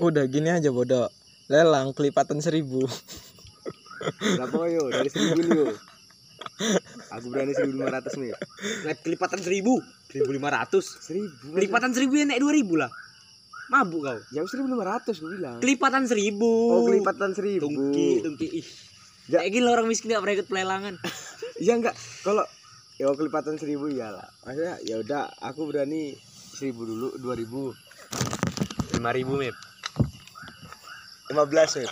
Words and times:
Udah 0.00 0.24
gini 0.24 0.48
aja 0.48 0.72
bodoh. 0.72 1.12
Lelang 1.52 1.92
kelipatan 1.92 2.40
seribu. 2.40 2.88
Berapa 4.16 4.64
yo? 4.72 4.88
Dari 4.88 5.10
seribu 5.12 5.40
yo. 5.44 5.66
Aku 7.12 7.28
berani 7.28 7.52
seribu 7.52 7.80
lima 7.80 7.92
ratus 7.92 8.16
nih. 8.16 8.32
Naik 8.88 9.04
kelipatan 9.04 9.40
seribu, 9.44 9.76
seribu 10.08 10.30
lima 10.32 10.48
ratus. 10.48 11.04
Seribu. 11.04 11.52
Kelipatan 11.52 11.90
seribu 11.92 12.12
ya 12.16 12.24
naik 12.24 12.40
dua 12.40 12.52
ribu 12.56 12.74
lah. 12.80 12.88
Mabuk 13.68 14.00
kau. 14.08 14.18
Ya 14.32 14.40
seribu 14.48 14.72
lima 14.72 14.84
ratus 14.88 15.20
gue 15.20 15.36
bilang. 15.36 15.60
Kelipatan 15.60 16.08
seribu. 16.08 16.52
Oh 16.72 16.80
kelipatan 16.88 17.30
seribu. 17.36 17.68
Tungki, 17.68 18.24
tungki. 18.24 18.46
Ih. 18.62 18.68
Ya. 19.28 19.44
Kayak 19.44 19.52
gila 19.52 19.68
orang 19.76 19.86
miskin 19.86 20.10
gak 20.10 20.22
pernah 20.24 20.36
ikut 20.40 20.48
pelelangan. 20.48 20.94
Iya 21.60 21.72
enggak. 21.78 21.94
Kalau 22.24 22.44
ya 22.96 23.12
kelipatan 23.12 23.54
seribu 23.60 23.92
ya 23.92 24.10
lah. 24.10 24.28
Maksudnya 24.48 24.74
ya 24.80 24.96
udah 24.96 25.22
aku 25.44 25.68
berani 25.68 26.16
seribu 26.56 26.88
dulu 26.88 27.08
dua 27.20 27.34
ribu. 27.36 27.76
Lima 28.96 29.10
ribu 29.12 29.36
mip. 29.36 29.69
Lima 31.30 31.46
belas 31.46 31.78
mip. 31.78 31.90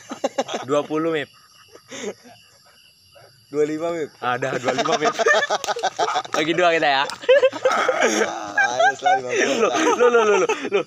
Dua 0.68 0.84
puluh 0.84 1.08
mip. 1.08 1.32
Dua 3.48 3.64
lima 3.64 3.88
mip. 3.96 4.12
Ada 4.20 4.60
dua 4.60 4.72
lima 4.76 4.94
mip. 5.00 5.14
Bagi 6.36 6.52
dua 6.52 6.68
kita 6.76 6.84
ya. 6.84 7.04
Ayo. 8.04 8.28
Lu 9.56 9.68
lu 9.96 10.06
lu 10.12 10.22
lu 10.22 10.34
lu 10.36 10.48
lu 10.76 10.80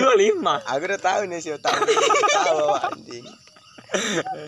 dua 0.00 0.12
lima. 0.16 0.64
Aku 0.64 0.88
udah 0.88 1.00
tahu 1.00 1.28
nih 1.28 1.44
sih 1.44 1.52
tahu. 1.60 1.76
Tahu 1.76 2.72
anjing. 2.88 3.26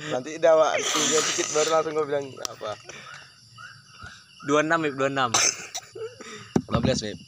Nanti 0.08 0.40
udah 0.40 0.52
Wak, 0.56 0.72
tinggal 0.82 1.22
dikit 1.24 1.46
baru 1.54 1.68
langsung 1.70 1.92
gue 1.94 2.06
bilang 2.08 2.24
apa. 2.48 2.70
Dua 4.48 4.64
enam 4.64 4.80
mip 4.80 4.96
dua 4.96 5.12
enam. 5.12 5.30
Lima 6.72 6.78
belas 6.80 7.04
mip. 7.04 7.18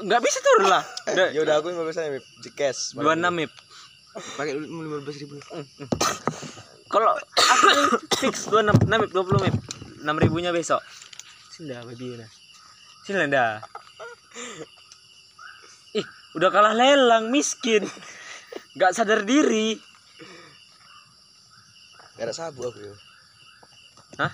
Nggak 0.00 0.20
bisa 0.24 0.38
turun 0.40 0.66
lah. 0.70 0.82
Udah 1.12 1.28
Ya 1.34 1.40
udah 1.44 1.54
aku 1.60 1.76
lima 1.76 1.84
belas 1.84 2.00
aja 2.00 2.08
mip. 2.08 2.24
Di 2.40 2.50
cash. 2.56 2.96
dua 2.96 3.18
enam 3.18 3.36
mip. 3.36 3.52
Pakai 4.18 4.58
lima 4.58 4.98
belas 5.02 5.16
ribu. 5.22 5.38
Kalau 6.88 7.12
aku 7.14 7.68
fix 8.18 8.48
dua 8.50 8.64
enam 8.64 8.76
enam 8.84 9.06
dua 9.12 9.24
puluh 9.24 9.40
mip. 9.44 9.54
Enam 10.02 10.16
ribunya 10.18 10.50
besok. 10.54 10.82
Sini 11.54 11.74
dah 11.74 11.82
baby 11.86 12.18
nah. 12.18 12.30
Sini 13.06 13.26
dah. 13.30 13.62
Ih, 15.96 16.06
udah 16.38 16.50
kalah 16.54 16.74
lelang 16.74 17.30
miskin. 17.34 17.82
Gak 18.78 18.94
sadar 18.94 19.26
diri. 19.26 19.74
Gak 22.18 22.30
ada 22.30 22.34
sabu 22.34 22.66
aku 22.66 22.78
ya. 22.78 22.94
Hah? 24.22 24.32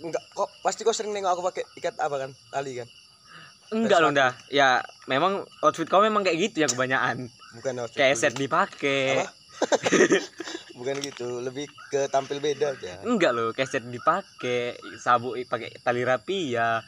Enggak, 0.00 0.24
kok 0.32 0.48
pasti 0.62 0.84
kau 0.84 0.94
sering 0.94 1.12
nengok 1.12 1.32
aku 1.36 1.42
pakai 1.52 1.64
ikat 1.76 1.96
apa 2.00 2.16
kan? 2.16 2.30
Tali 2.52 2.76
kan? 2.78 2.88
Enggak 3.72 3.98
loh 4.04 4.12
dah. 4.12 4.36
Ya 4.52 4.84
memang 5.08 5.48
outfit 5.64 5.88
kau 5.88 6.04
memang 6.04 6.22
kayak 6.22 6.38
gitu 6.38 6.56
ya 6.62 6.68
kebanyakan. 6.68 7.32
Bukan 7.56 7.72
outfit 7.80 7.98
Kayak 7.98 8.16
set 8.20 8.34
dipakai. 8.36 9.24
Apa? 9.24 9.42
Bukan 10.78 10.98
gitu, 10.98 11.40
lebih 11.40 11.70
ke 11.88 12.10
tampil 12.10 12.42
beda 12.42 12.74
aja. 12.74 12.98
Enggak 13.06 13.32
loh, 13.32 13.54
keset 13.54 13.86
dipakai, 13.86 14.74
sabuk 14.98 15.38
pakai 15.46 15.70
tali 15.78 16.02
rapi 16.02 16.58
ya, 16.58 16.82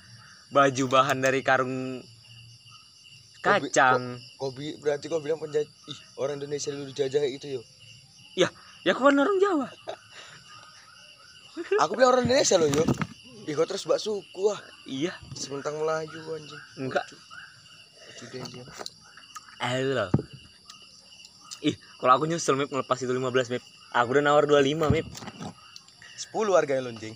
baju 0.50 0.84
bahan 0.90 1.22
dari 1.22 1.40
karung 1.46 2.02
kacang. 3.44 4.18
Kau 4.40 4.50
bi 4.50 4.74
berarti 4.80 5.06
kau 5.06 5.20
bilang 5.20 5.38
penjajah 5.38 5.68
ih 5.68 5.98
orang 6.18 6.40
Indonesia 6.40 6.72
dulu 6.72 6.88
dijajah 6.90 7.20
gitu 7.28 7.60
yo. 7.60 7.62
Ya 8.34 8.50
aku 8.92 9.08
kan 9.08 9.16
orang 9.16 9.38
Jawa. 9.40 9.68
Aku 11.86 11.94
bilang 11.94 12.18
orang 12.18 12.26
Indonesia 12.26 12.58
loh 12.58 12.66
yo. 12.66 12.82
Ih 13.44 13.56
terus 13.68 13.84
bak 13.84 14.00
suku 14.00 14.42
ah. 14.48 14.60
Iya, 14.88 15.12
Sementang 15.36 15.76
Melayu 15.76 16.16
anjing. 16.32 16.62
enggak. 16.80 17.04
Lucu 18.08 18.24
deh 18.32 18.40
dia. 18.40 18.64
Eh 19.60 19.84
loh. 19.84 20.08
Ih, 21.60 21.76
kalau 22.00 22.12
aku 22.16 22.24
nyusul 22.24 22.56
Mip 22.56 22.72
ngelepas 22.72 22.96
itu 23.00 23.12
15 23.12 23.52
Mip. 23.52 23.64
Aku 23.92 24.16
udah 24.16 24.24
nawar 24.24 24.48
25 24.48 24.88
Mip. 24.88 25.06
10 25.08 26.56
harganya 26.56 26.88
lonjeng. 26.88 27.12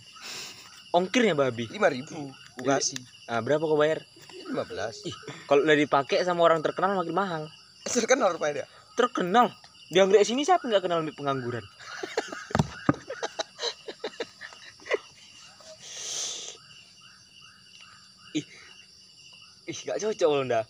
Ongkirnya 0.92 1.32
babi. 1.32 1.64
5000 1.68 1.96
ribu. 1.96 2.32
Aku 2.56 2.64
kasih. 2.64 3.00
Nah, 3.28 3.40
berapa 3.40 3.64
kau 3.64 3.76
bayar? 3.80 4.04
15. 4.48 5.08
Ih, 5.08 5.16
kalau 5.48 5.64
udah 5.64 5.76
dipakai 5.76 6.24
sama 6.24 6.44
orang 6.44 6.60
terkenal 6.60 6.92
makin 6.92 7.16
mahal. 7.16 7.42
Terkenal 7.84 8.36
rupanya 8.36 8.64
dia. 8.64 8.66
Terkenal. 8.96 9.52
Di 9.88 9.96
Anggrek 10.00 10.24
sini 10.28 10.44
siapa 10.44 10.68
nggak 10.68 10.84
kenal 10.84 11.00
Mip 11.00 11.16
pengangguran? 11.16 11.64
Ih, 18.36 18.46
ih 19.68 19.78
gak 19.88 20.00
cocok 20.02 20.28
loh 20.28 20.44
dah. 20.44 20.64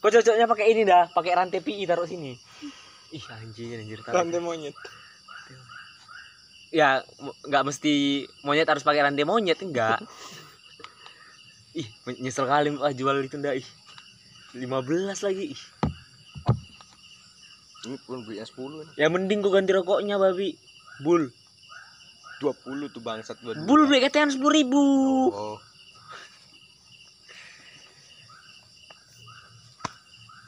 Kok 0.00 0.12
cocoknya 0.18 0.46
pakai 0.48 0.66
ini 0.72 0.82
dah, 0.86 1.10
pakai 1.12 1.32
rantai 1.36 1.60
PI 1.60 1.84
taruh 1.84 2.08
sini. 2.08 2.32
Ih 3.12 3.24
anjir 3.28 3.76
anjir 3.76 4.00
taruh. 4.00 4.24
Rantai 4.24 4.40
monyet. 4.40 4.76
Ya 6.72 7.04
nggak 7.44 7.64
mesti 7.68 8.24
monyet 8.48 8.64
harus 8.64 8.80
pakai 8.80 9.04
rantai 9.04 9.28
monyet 9.28 9.60
enggak. 9.60 10.00
Ih 11.76 11.88
nyesel 12.20 12.48
kali 12.48 12.72
ah, 12.80 12.92
jual 12.96 13.20
itu 13.20 13.36
ndak 13.36 13.60
ih. 13.60 13.68
15 14.52 14.68
lagi 15.24 15.44
ih. 15.56 15.62
Ini 17.82 17.96
pun 18.06 18.22
belinya 18.22 18.46
10 18.46 18.56
nih. 18.78 18.88
Ya 18.94 19.06
mending 19.10 19.42
gua 19.42 19.58
ganti 19.58 19.74
rokoknya 19.74 20.14
babi. 20.14 20.54
Bul. 21.02 21.32
20 22.38 22.94
tuh 22.94 23.02
bangsat 23.02 23.38
buat. 23.42 23.58
Bul 23.66 23.90
beli 23.90 24.02
ketean 24.02 24.30
sepuluh 24.30 24.54
ribu. 24.54 24.84
Oh. 25.34 25.58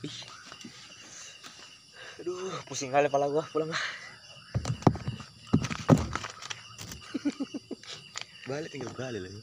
Ih. 0.06 0.18
Aduh, 2.22 2.53
pusing 2.64 2.88
kali 2.92 3.12
kepala 3.12 3.28
gua 3.28 3.44
pulang. 3.52 3.68
Balik 8.48 8.76
tinggal 8.76 8.92
balik 8.92 9.24
lagi. 9.24 9.40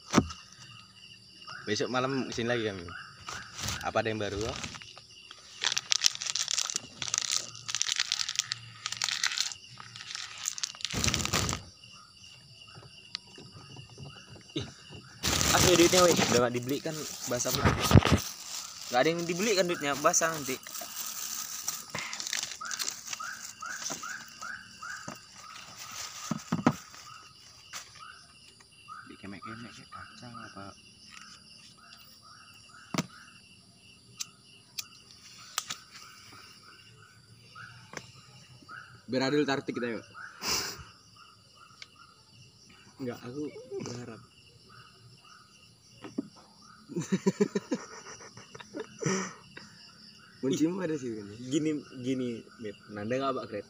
Besok 1.66 1.90
malam 1.90 2.30
ke 2.30 2.34
sini 2.38 2.54
lagi 2.54 2.70
kami. 2.70 2.86
Apa 3.82 4.06
ada 4.06 4.14
yang 4.14 4.22
baru? 4.22 4.38
ah? 4.46 4.58
Asli 15.52 15.76
duitnya 15.76 16.06
weh, 16.06 16.14
udah 16.14 16.48
gak 16.48 16.54
dibeli 16.54 16.78
kan 16.80 16.96
basah 17.28 17.52
pun. 17.52 17.66
Gak 18.94 19.02
ada 19.02 19.10
yang 19.10 19.26
dibeli 19.26 19.58
kan 19.58 19.66
duitnya, 19.66 19.98
basah 19.98 20.30
nanti. 20.30 20.56
Biar 39.12 39.28
adil 39.28 39.44
tartik 39.44 39.76
kita 39.76 39.92
yuk. 39.92 40.08
Enggak, 43.04 43.20
aku 43.28 43.44
berharap. 43.84 44.24
Kuncimu 50.42 50.80
ada 50.80 50.96
sih 50.96 51.12
ini. 51.12 51.36
Gini 51.52 51.76
gini, 52.00 52.40
Mip. 52.64 52.80
Nanda 52.96 53.20
gak 53.20 53.36
bak 53.36 53.52